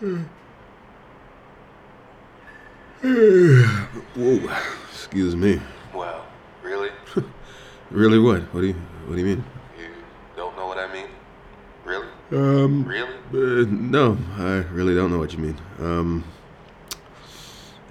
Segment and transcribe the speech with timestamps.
[0.00, 0.24] Whoa,
[4.90, 5.60] excuse me.
[5.94, 6.24] Well,
[6.62, 6.90] really?
[7.90, 8.42] Really, what?
[8.54, 8.74] What do you
[9.06, 9.44] What do you mean?
[9.76, 9.88] You
[10.36, 11.08] don't know what I mean?
[11.84, 12.06] Really?
[12.30, 13.12] Um, Really?
[13.34, 15.56] uh, no, I really don't know what you mean.
[15.80, 16.24] Um,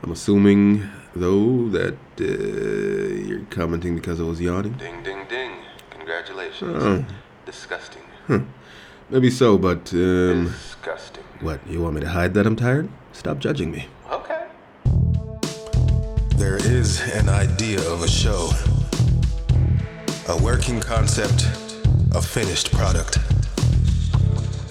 [0.01, 2.23] I'm assuming though that uh,
[3.27, 4.73] you're commenting because I was yawning.
[4.73, 5.51] Ding, ding, ding.
[5.91, 6.81] Congratulations.
[6.81, 7.05] Oh.
[7.45, 8.03] Disgusting.
[9.09, 11.23] Maybe so, but um, Disgusting.
[11.41, 11.59] What?
[11.67, 12.89] You want me to hide that I'm tired?
[13.13, 13.87] Stop judging me.
[14.11, 14.45] Okay.
[16.35, 18.49] There is an idea of a show,
[20.27, 21.45] a working concept,
[22.13, 23.19] a finished product.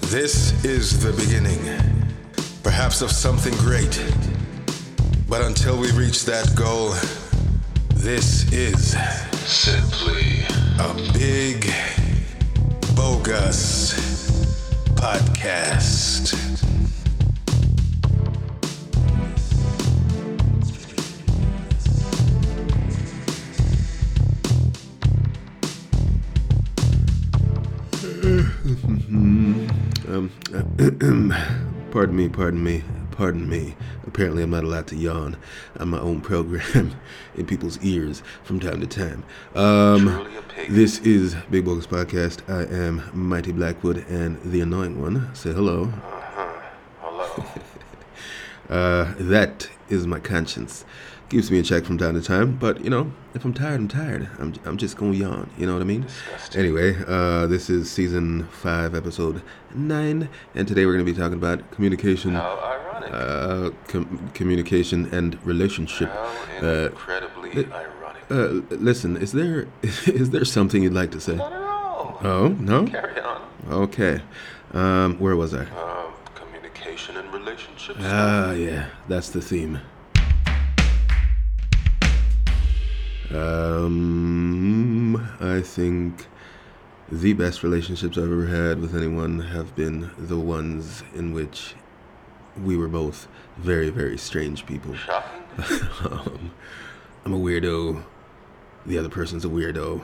[0.09, 1.59] This is the beginning,
[2.63, 4.03] perhaps of something great.
[5.27, 6.93] But until we reach that goal,
[7.95, 8.97] this is
[9.45, 10.41] simply
[10.79, 11.71] a big,
[12.95, 13.93] bogus
[14.95, 15.78] podcast.
[32.09, 33.75] Pardon me, pardon me, pardon me.
[34.07, 35.37] Apparently, I'm not allowed to yawn
[35.79, 36.95] on my own program
[37.35, 39.23] in people's ears from time to time.
[39.53, 40.71] Um, Truly a pig.
[40.71, 42.41] this is Big Bogus Podcast.
[42.49, 45.29] I am Mighty Blackwood and the Annoying One.
[45.35, 45.85] Say hello.
[46.99, 47.45] Hello.
[48.69, 50.85] Uh, that is my conscience.
[51.29, 53.87] Keeps me in check from time to time, but you know, if I'm tired, I'm
[53.87, 54.27] tired.
[54.39, 55.47] I'm, I'm just gonna yawn.
[55.59, 56.01] You know what I mean?
[56.01, 56.59] Disgusting.
[56.59, 59.43] Anyway, uh, this is season five, episode
[59.75, 63.09] nine, and today we're gonna be talking about communication, How ironic.
[63.13, 66.09] uh, com- communication and relationship.
[66.09, 66.31] How
[66.67, 68.23] Uh, incredibly ironic.
[68.31, 69.67] uh, listen, is there
[70.07, 71.35] is there something you'd like to say?
[71.35, 72.19] Not at all.
[72.23, 72.87] Oh no.
[72.87, 73.41] Carry on.
[73.69, 74.21] Okay.
[74.73, 75.61] Um, where was I?
[75.65, 77.99] Um, communication and relationships.
[78.01, 79.79] Ah, yeah, that's the theme.
[83.33, 86.25] Um, I think
[87.11, 91.75] the best relationships I've ever had with anyone have been the ones in which
[92.57, 94.95] we were both very, very strange people.
[94.95, 95.43] Shocking.
[96.09, 96.51] um,
[97.25, 98.03] I'm a weirdo,
[98.85, 100.01] the other person's a weirdo,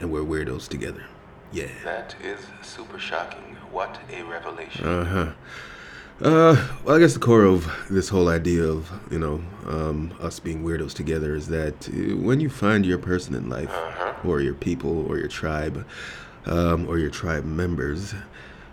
[0.00, 1.04] and we're weirdos together.
[1.52, 1.68] Yeah.
[1.84, 3.56] That is super shocking.
[3.70, 4.84] What a revelation.
[4.84, 5.32] Uh huh.
[6.20, 10.38] Uh, well, I guess the core of this whole idea of you know um, us
[10.38, 13.74] being weirdos together is that uh, when you find your person in life,
[14.24, 15.84] or your people, or your tribe,
[16.46, 18.14] um, or your tribe members,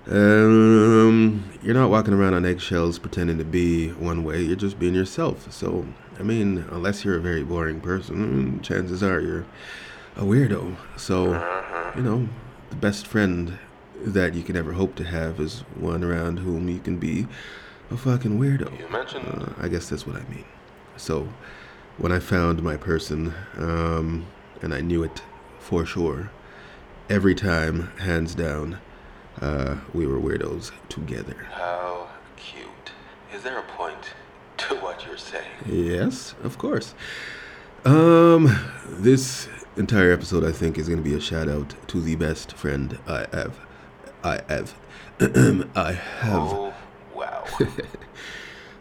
[0.08, 4.42] um, you're not walking around on eggshells pretending to be one way.
[4.42, 5.52] You're just being yourself.
[5.52, 5.86] So,
[6.20, 9.46] I mean, unless you're a very boring person, chances are you're
[10.16, 10.76] a weirdo.
[10.96, 11.34] So,
[11.96, 12.30] you know,
[12.70, 13.58] the best friend
[14.04, 17.28] that you can ever hope to have is one around whom you can be
[17.90, 18.78] a fucking weirdo.
[18.80, 20.46] You mentioned Uh, I guess that's what I mean.
[20.98, 21.28] So,
[21.98, 24.26] when I found my person, um,
[24.62, 25.22] and I knew it
[25.60, 26.32] for sure,
[27.10, 28.80] every time, hands down,
[29.42, 31.48] uh, we were weirdos together.
[31.52, 32.08] how
[32.38, 32.92] cute.
[33.34, 34.14] Is there a point
[34.58, 35.52] to what you're saying?
[35.66, 36.94] Yes, of course.
[37.86, 38.56] Um,
[38.88, 39.48] this
[39.78, 43.00] entire episode, I think, is going to be a shout out to the best friend
[43.08, 43.60] I have.
[44.24, 44.74] I have.
[45.76, 46.34] I have.
[46.36, 46.74] Oh,
[47.16, 47.46] wow.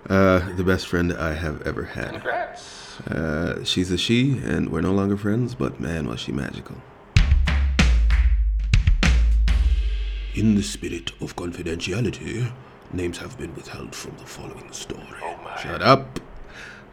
[0.09, 2.11] Uh, the best friend I have ever had.
[2.13, 2.99] Congrats.
[3.03, 6.77] Uh, she's a she, and we're no longer friends, but man, was she magical.
[10.35, 12.51] In the spirit of confidentiality,
[12.93, 15.05] names have been withheld from the following story.
[15.23, 15.55] Oh my.
[15.61, 16.19] Shut up.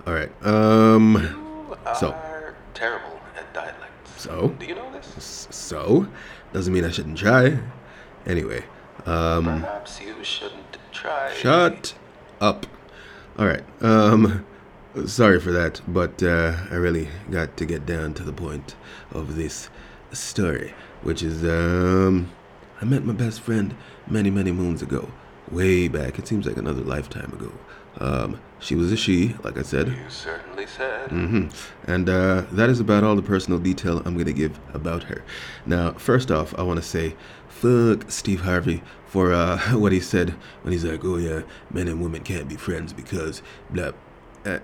[0.06, 0.30] All right.
[0.46, 1.16] Um.
[1.70, 2.14] You So.
[2.74, 4.12] terrible at dialects.
[4.22, 4.50] So.
[4.60, 5.48] Do you know this?
[5.50, 6.08] So.
[6.54, 7.58] Doesn't mean I shouldn't try.
[8.28, 8.64] Anyway.
[9.06, 9.46] Um.
[9.46, 11.34] Perhaps you shouldn't try.
[11.34, 11.96] Shut
[12.40, 12.68] up.
[13.40, 13.64] All right.
[13.82, 14.46] Um.
[15.06, 18.76] Sorry for that, but uh, I really got to get down to the point
[19.12, 19.70] of this
[20.12, 22.32] story, which is um.
[22.82, 23.76] I met my best friend
[24.08, 25.10] many, many moons ago.
[25.52, 26.20] Way back.
[26.20, 27.52] It seems like another lifetime ago.
[28.00, 29.88] Um, she was a she, like I said.
[29.88, 29.96] You
[30.68, 31.10] said.
[31.10, 31.48] hmm
[31.86, 35.24] And uh, that is about all the personal detail I'm going to give about her.
[35.66, 37.16] Now, first off, I want to say,
[37.48, 41.42] fuck Steve Harvey for uh, what he said when he's like, oh yeah,
[41.72, 43.92] men and women can't be friends because blah.
[44.46, 44.60] Uh,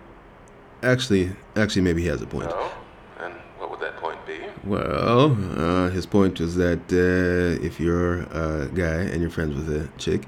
[0.81, 2.49] actually, actually, maybe he has a point.
[2.49, 2.71] No?
[3.19, 4.39] And what would that point be?
[4.63, 9.69] Well, uh, his point was that uh, if you're a guy and you're friends with
[9.69, 10.23] a chick,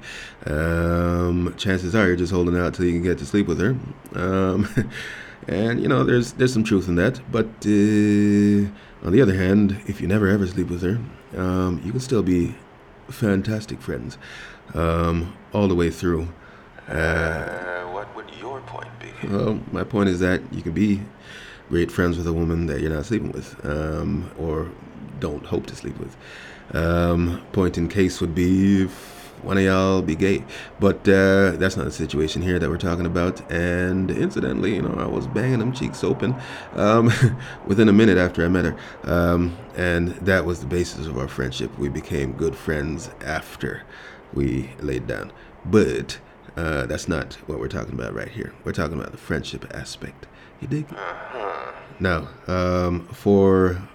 [0.46, 3.76] um, chances are you're just holding out till you can get to sleep with her.
[4.14, 4.68] Um,
[5.48, 7.20] and you know, there's there's some truth in that.
[7.30, 10.98] But uh, on the other hand, if you never ever sleep with her,
[11.40, 12.54] um, you can still be
[13.08, 14.18] fantastic friends
[14.74, 16.28] um, all the way through.
[16.88, 19.28] Uh, what would your point be?
[19.28, 21.02] Well, my point is that you can be
[21.68, 24.70] great friends with a woman that you're not sleeping with, um, or
[25.18, 26.16] don't hope to sleep with.
[26.72, 30.44] Um, point in case would be if one of y'all be gay,
[30.80, 33.50] but uh, that's not the situation here that we're talking about.
[33.50, 36.34] And incidentally, you know, I was banging them cheeks open
[36.74, 37.10] um,
[37.66, 41.28] within a minute after I met her, um, and that was the basis of our
[41.28, 41.76] friendship.
[41.78, 43.82] We became good friends after
[44.32, 45.32] we laid down,
[45.64, 46.18] but.
[46.56, 48.54] Uh, that's not what we're talking about right here.
[48.64, 50.26] We're talking about the friendship aspect.
[50.62, 50.86] You dig?
[52.00, 53.86] Now, um, for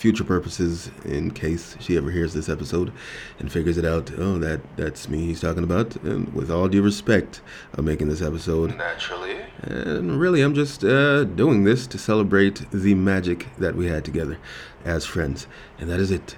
[0.00, 2.90] future purposes, in case she ever hears this episode
[3.38, 5.94] and figures it out, oh, that that's me he's talking about.
[5.96, 7.42] And with all due respect,
[7.74, 8.76] I'm making this episode.
[8.78, 9.36] Naturally.
[9.62, 14.38] And really, I'm just uh, doing this to celebrate the magic that we had together
[14.86, 15.46] as friends.
[15.78, 16.36] And that is it.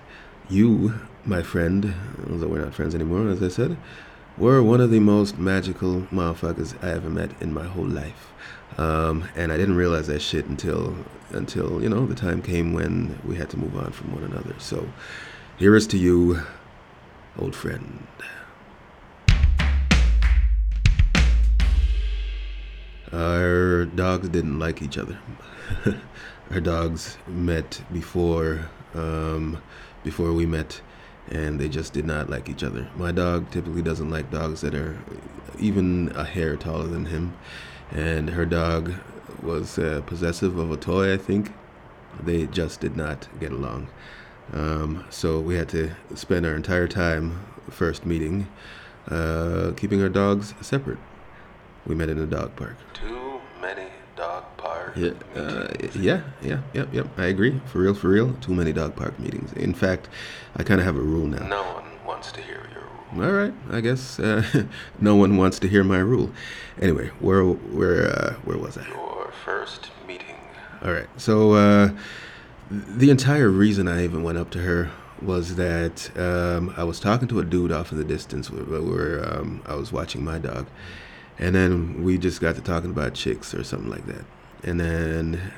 [0.50, 1.94] You, my friend,
[2.28, 3.76] although we're not friends anymore, as I said,
[4.38, 8.32] were one of the most magical motherfuckers I ever met in my whole life.
[8.78, 10.96] Um, and I didn't realize that shit until
[11.30, 14.54] until you know the time came when we had to move on from one another.
[14.58, 14.88] So
[15.58, 16.42] here is to you,
[17.38, 18.06] old friend.
[23.12, 25.18] Our dogs didn't like each other.
[26.50, 29.60] Our dogs met before um,
[30.02, 30.80] before we met,
[31.30, 32.88] and they just did not like each other.
[32.96, 34.98] My dog typically doesn't like dogs that are
[35.58, 37.34] even a hair taller than him,
[37.90, 38.94] and her dog
[39.42, 41.12] was uh, possessive of a toy.
[41.12, 41.52] I think
[42.22, 43.88] they just did not get along.
[44.52, 48.48] Um, so we had to spend our entire time first meeting
[49.08, 50.98] uh, keeping our dogs separate.
[51.86, 52.76] We met in a dog park.
[52.94, 53.11] Park
[54.94, 57.06] Yeah, uh, yeah, yeah, yep.
[57.16, 57.60] I agree.
[57.66, 58.34] For real, for real.
[58.34, 59.52] Too many dog park meetings.
[59.54, 60.08] In fact,
[60.56, 61.46] I kind of have a rule now.
[61.46, 63.24] No one wants to hear your rule.
[63.24, 64.64] All right, I guess uh,
[65.00, 66.30] no one wants to hear my rule.
[66.80, 68.86] Anyway, where where uh, where was I?
[68.88, 70.36] Your first meeting.
[70.84, 71.90] All right, so uh,
[72.70, 74.90] the entire reason I even went up to her
[75.20, 79.34] was that um, I was talking to a dude off in the distance where, where
[79.38, 80.66] um, I was watching my dog,
[81.38, 84.24] and then we just got to talking about chicks or something like that,
[84.62, 85.52] and then.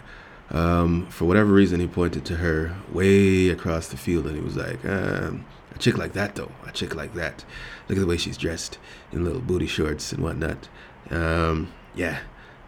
[0.51, 4.57] Um, for whatever reason, he pointed to her way across the field, and he was
[4.57, 6.53] like, um, "A chick like that, though.
[6.67, 7.45] A chick like that.
[7.89, 8.79] Look at the way she's dressed
[9.11, 10.69] in little booty shorts and whatnot.
[11.11, 12.19] Um, yeah,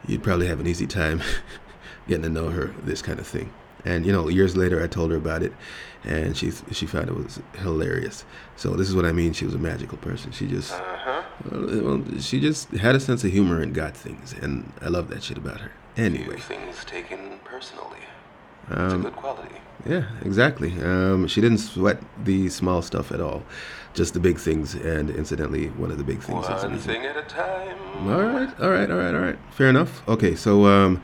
[0.06, 1.20] you'd probably have an easy time
[2.08, 2.74] getting to know her.
[2.82, 3.52] This kind of thing."
[3.84, 5.52] And you know, years later, I told her about it,
[6.02, 8.24] and she she found it was hilarious.
[8.56, 9.34] So this is what I mean.
[9.34, 10.32] She was a magical person.
[10.32, 11.22] She just, Uh-huh.
[11.52, 15.22] well, she just had a sense of humor and got things, and I love that
[15.22, 15.72] shit about her.
[15.96, 17.98] Anyway, things taken personally.
[18.68, 19.54] It's a um, good quality.
[19.88, 20.72] yeah, exactly.
[20.82, 23.44] Um, she didn't sweat the small stuff at all,
[23.94, 24.74] just the big things.
[24.74, 27.78] And incidentally, one of the big things One thing at a time.
[28.08, 29.38] All right, all right, all right, all right.
[29.52, 30.06] Fair enough.
[30.08, 31.02] Okay, so um,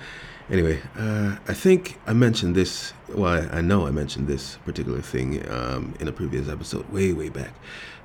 [0.51, 2.93] anyway, uh, I think I mentioned this.
[3.09, 7.29] Well, I know I mentioned this particular thing um, in a previous episode, way, way
[7.29, 7.55] back.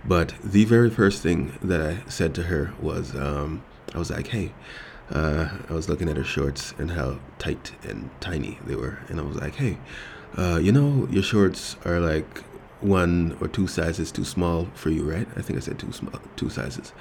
[0.05, 3.63] But the very first thing that I said to her was, um,
[3.93, 4.53] I was like, "Hey,"
[5.11, 9.19] uh, I was looking at her shorts and how tight and tiny they were, and
[9.19, 9.77] I was like, "Hey,
[10.37, 12.43] uh, you know, your shorts are like
[12.81, 16.19] one or two sizes too small for you, right?" I think I said two small,
[16.35, 16.93] two sizes,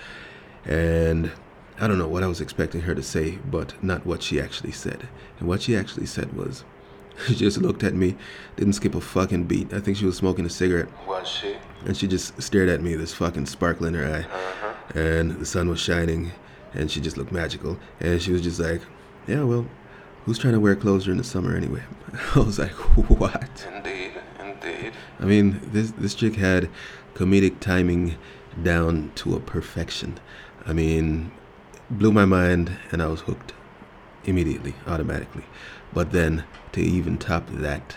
[0.64, 1.32] and
[1.80, 4.72] I don't know what I was expecting her to say, but not what she actually
[4.72, 5.08] said.
[5.38, 6.64] And what she actually said was,
[7.26, 8.16] she just looked at me,
[8.56, 9.72] didn't skip a fucking beat.
[9.74, 11.56] I think she was smoking a cigarette, Was she?
[11.84, 14.20] and she just stared at me, this fucking sparkle in her eye.
[14.24, 14.98] Uh-huh.
[14.98, 16.32] And the sun was shining,
[16.76, 17.78] and she just looked magical.
[18.00, 18.82] And she was just like,
[19.26, 19.66] yeah, well,
[20.24, 21.82] who's trying to wear clothes during the summer anyway?
[22.34, 23.66] I was like, what?
[23.74, 24.92] Indeed, indeed.
[25.18, 26.68] I mean, this this chick had
[27.14, 28.16] comedic timing
[28.62, 30.18] down to a perfection.
[30.66, 31.30] I mean,
[31.90, 33.52] blew my mind, and I was hooked
[34.24, 35.44] immediately, automatically.
[35.92, 37.96] But then to even top that,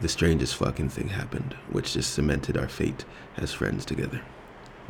[0.00, 3.04] the strangest fucking thing happened, which just cemented our fate
[3.36, 4.22] as friends together.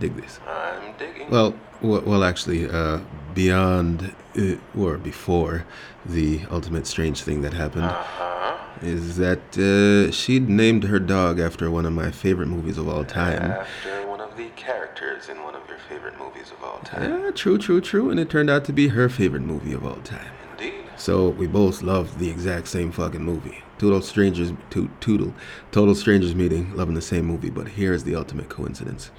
[0.01, 0.39] Dig this.
[0.47, 1.31] I'm digging.
[1.31, 3.01] Well, well, well actually, uh,
[3.35, 5.65] beyond uh, or before
[6.07, 8.57] the ultimate strange thing that happened Uh-huh.
[8.83, 13.05] is that uh, she'd named her dog after one of my favorite movies of all
[13.05, 13.51] time.
[13.51, 17.25] After one of the characters in one of your favorite movies of all time.
[17.25, 18.11] Yeah, true, true, true.
[18.11, 20.31] And it turned out to be her favorite movie of all time.
[20.53, 20.75] Indeed.
[20.97, 23.63] So we both loved the exact same fucking movie.
[23.79, 25.33] Total strangers, to, toodle,
[25.71, 27.51] total strangers meeting, loving the same movie.
[27.51, 29.13] But here's the ultimate coincidence: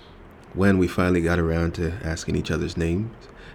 [0.54, 3.12] when we finally got around to asking each other's names,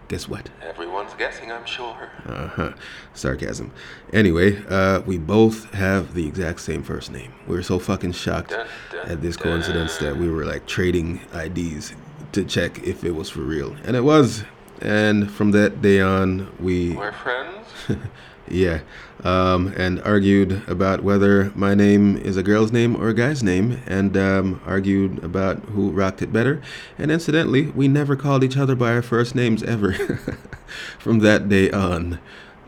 [0.08, 0.50] guess what?
[0.62, 2.10] Everyone's guessing, I'm sure.
[2.26, 2.72] Uh huh.
[3.14, 3.72] Sarcasm.
[4.12, 7.32] Anyway, uh, we both have the exact same first name.
[7.46, 11.20] We were so fucking shocked Dun, dun, at this coincidence that we were like trading
[11.34, 11.94] IDs
[12.32, 13.74] to check if it was for real.
[13.84, 14.44] And it was.
[14.84, 16.92] And from that day on, we.
[16.92, 17.66] We're friends?
[18.48, 18.80] yeah.
[19.22, 23.80] Um, and argued about whether my name is a girl's name or a guy's name,
[23.86, 26.60] and um, argued about who rocked it better.
[26.98, 29.92] And incidentally, we never called each other by our first names ever
[30.98, 32.18] from that day on.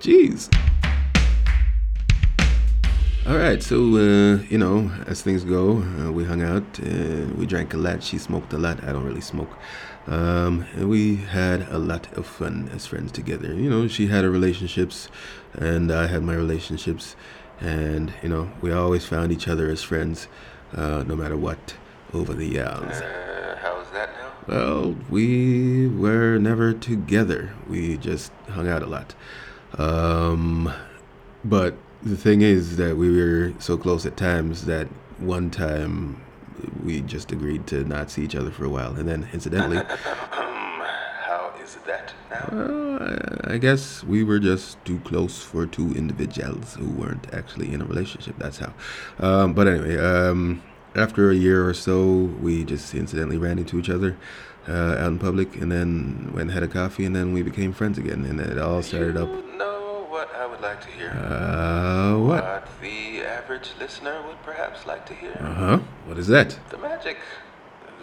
[0.00, 0.50] Jeez.
[3.28, 7.44] All right, so uh, you know, as things go, uh, we hung out, uh, we
[7.44, 8.02] drank a lot.
[8.02, 8.82] She smoked a lot.
[8.84, 9.50] I don't really smoke,
[10.06, 13.52] um, and we had a lot of fun as friends together.
[13.52, 15.08] You know, she had her relationships,
[15.54, 17.16] and I had my relationships,
[17.60, 20.28] and you know, we always found each other as friends,
[20.74, 21.74] uh, no matter what,
[22.12, 23.00] over the years.
[23.00, 24.32] Uh, how's that now?
[24.46, 27.52] Well, we were never together.
[27.68, 29.14] We just hung out a lot.
[29.76, 30.72] Um,
[31.44, 34.86] but the thing is that we were so close at times that
[35.18, 36.22] one time
[36.84, 38.94] we just agreed to not see each other for a while.
[38.96, 39.76] And then, incidentally,
[41.26, 42.58] How is that now?
[42.58, 47.80] uh, I guess we were just too close for two individuals who weren't actually in
[47.80, 48.36] a relationship.
[48.38, 48.72] That's how.
[49.18, 50.62] Um, but anyway, um,
[50.94, 54.16] after a year or so, we just incidentally ran into each other
[54.68, 57.72] uh, out in public and then went and had a coffee and then we became
[57.72, 58.24] friends again.
[58.24, 59.28] And it all started up.
[59.28, 61.10] You know what I would like to hear?
[61.10, 62.44] Uh, what?
[62.44, 62.68] What
[63.66, 65.36] average listener would perhaps like to hear?
[65.40, 65.78] Uh huh.
[66.06, 66.58] What is that?
[66.70, 67.18] The magic.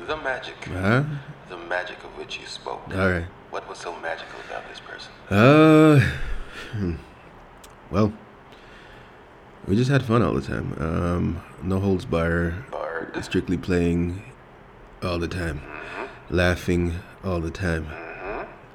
[0.07, 0.67] The magic.
[0.69, 1.03] Uh Huh?
[1.49, 2.81] The magic of which you spoke.
[2.93, 3.25] All right.
[3.51, 5.11] What was so magical about this person?
[5.29, 5.99] Uh,
[6.71, 6.95] hmm.
[7.91, 8.11] well,
[9.67, 10.73] we just had fun all the time.
[10.79, 13.23] Um, no holds bar, Bard.
[13.23, 14.23] strictly playing
[15.03, 16.07] all the time, Mhm.
[16.31, 17.87] laughing all the time.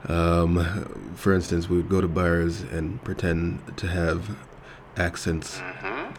[0.07, 4.37] Um, for instance, we would go to bars and pretend to have
[4.99, 5.61] accents.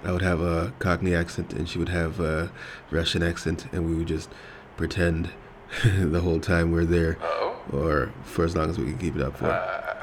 [0.04, 2.52] I would have a Cockney accent, and she would have a
[2.90, 4.30] Russian accent, and we would just
[4.78, 5.30] pretend
[5.84, 7.56] the whole time we're there, Oh?
[7.72, 9.52] or for as long as we could keep it up for,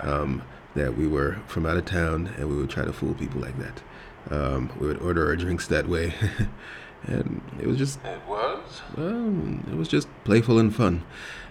[0.03, 0.43] um,
[0.75, 3.57] that we were from out of town, and we would try to fool people like
[3.59, 3.83] that.
[4.31, 6.13] Um, we would order our drinks that way,
[7.05, 8.83] and it was just It was?
[8.97, 11.05] well, it was just playful and fun.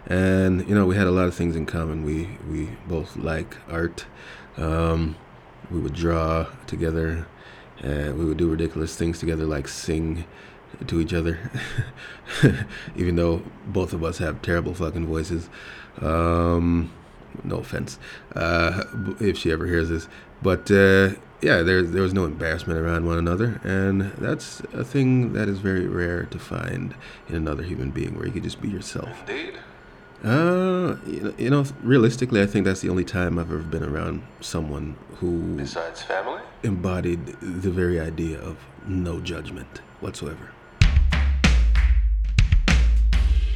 [0.06, 2.04] And you know, we had a lot of things in common.
[2.04, 4.06] We we both like art.
[4.58, 5.16] Um,
[5.72, 7.28] we would draw together,
[7.82, 10.26] and we would do ridiculous things together, like sing
[10.88, 11.52] to each other.
[12.96, 15.50] Even though both of us have terrible fucking voices.
[16.02, 16.92] Um,
[17.44, 18.00] no offense,
[18.36, 18.84] uh,
[19.20, 20.08] if she ever hears this,
[20.42, 25.34] but uh, yeah, there there was no embarrassment around one another, and that's a thing
[25.34, 26.96] that is very rare to find
[27.28, 29.10] in another human being, where you could just be yourself.
[29.28, 29.56] Indeed.
[30.24, 30.96] Uh,
[31.38, 35.56] you know, realistically, I think that's the only time I've ever been around someone who
[35.56, 36.42] Besides family?
[36.64, 38.58] embodied the very idea of
[38.88, 40.50] no judgment whatsoever.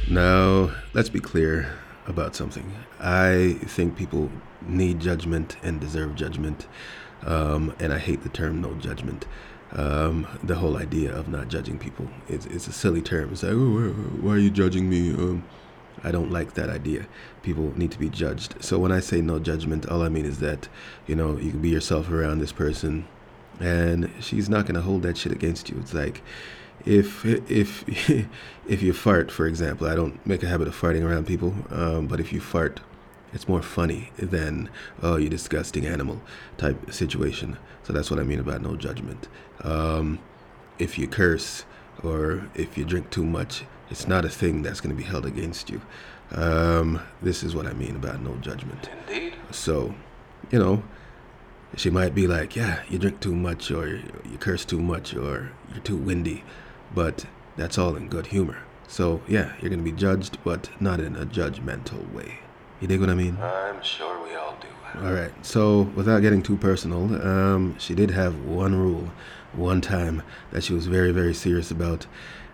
[0.08, 1.72] Now, let's be clear
[2.06, 2.72] about something.
[3.00, 4.30] I think people
[4.62, 6.66] need judgment and deserve judgment,
[7.24, 9.26] um, and I hate the term no judgment.
[9.72, 13.30] Um, the whole idea of not judging people it's, it's a silly term.
[13.32, 13.92] It's like, oh, why-
[14.28, 15.10] why are you judging me?
[15.12, 15.44] Um,
[16.02, 17.06] I don't like that idea.
[17.42, 18.62] People need to be judged.
[18.62, 20.68] So when I say no judgment, all I mean is that,
[21.06, 23.06] you know, you can be yourself around this person
[23.60, 25.76] and she's not going to hold that shit against you.
[25.78, 26.22] It's like
[26.86, 27.84] if if
[28.68, 32.06] if you fart, for example, I don't make a habit of farting around people, um,
[32.06, 32.80] but if you fart,
[33.32, 34.70] it's more funny than
[35.02, 36.20] oh you disgusting animal
[36.56, 37.58] type situation.
[37.82, 39.28] So that's what I mean about no judgment.
[39.62, 40.18] Um,
[40.78, 41.64] if you curse
[42.02, 45.26] or if you drink too much, it's not a thing that's going to be held
[45.26, 45.80] against you.
[46.32, 48.88] Um, this is what I mean about no judgment.
[49.08, 49.34] Indeed.
[49.50, 49.94] So,
[50.50, 50.82] you know,
[51.76, 55.52] she might be like, yeah, you drink too much, or you curse too much, or
[55.72, 56.44] you're too windy,
[56.94, 57.26] but
[57.56, 58.58] that's all in good humor.
[58.86, 62.38] So, yeah, you're going to be judged, but not in a judgmental way.
[62.80, 63.36] You dig what I mean?
[63.40, 65.00] I'm sure we all do.
[65.04, 65.32] All right.
[65.46, 69.10] So, without getting too personal, um, she did have one rule,
[69.52, 72.06] one time that she was very, very serious about,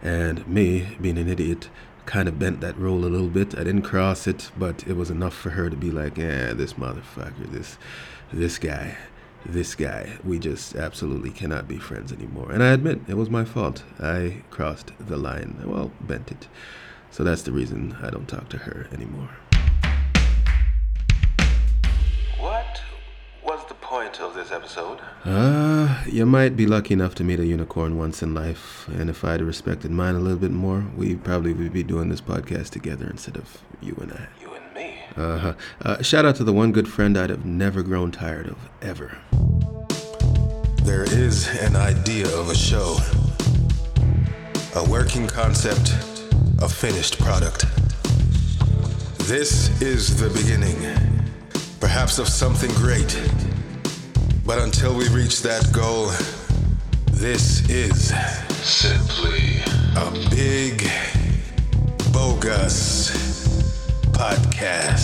[0.02, 1.68] and me, being an idiot,
[2.06, 3.54] kind of bent that rule a little bit.
[3.58, 6.74] I didn't cross it, but it was enough for her to be like, "Yeah, this
[6.74, 7.78] motherfucker, this,
[8.32, 8.96] this guy."
[9.48, 12.50] This guy, we just absolutely cannot be friends anymore.
[12.50, 13.84] And I admit it was my fault.
[14.00, 15.62] I crossed the line.
[15.64, 16.48] Well, bent it.
[17.12, 19.28] So that's the reason I don't talk to her anymore.
[24.18, 24.98] The of this episode?
[25.24, 29.24] Uh, you might be lucky enough to meet a unicorn once in life, and if
[29.24, 33.06] I'd respected mine a little bit more, we probably would be doing this podcast together
[33.10, 34.28] instead of you and I.
[34.40, 34.98] You and me.
[35.16, 35.54] Uh-huh.
[35.82, 39.18] Uh Shout out to the one good friend I'd have never grown tired of ever.
[40.82, 42.96] There is an idea of a show,
[44.76, 45.92] a working concept,
[46.62, 47.66] a finished product.
[49.26, 50.76] This is the beginning,
[51.80, 53.18] perhaps of something great.
[54.46, 56.06] But until we reach that goal,
[57.10, 58.14] this is
[58.62, 59.58] simply
[59.96, 60.88] a big,
[62.12, 63.10] bogus
[64.12, 64.95] podcast.